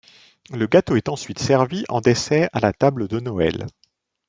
Le 0.49 0.65
gâteau 0.65 0.95
est 0.95 1.09
ensuite 1.09 1.37
servi 1.37 1.83
en 1.87 2.01
dessert 2.01 2.49
à 2.53 2.59
la 2.59 2.73
table 2.73 3.07
Noël. 3.21 3.67